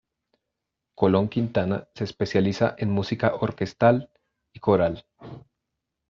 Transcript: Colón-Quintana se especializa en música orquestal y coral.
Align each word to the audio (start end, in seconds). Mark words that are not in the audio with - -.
Colón-Quintana 0.95 1.87
se 1.93 2.05
especializa 2.05 2.73
en 2.79 2.89
música 2.89 3.35
orquestal 3.35 4.09
y 4.51 4.57
coral. 4.59 5.05